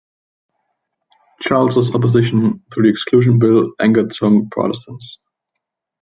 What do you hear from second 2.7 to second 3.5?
to the Exclusion